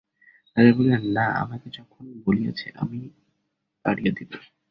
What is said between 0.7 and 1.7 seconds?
বলিলেন, না, আমাকে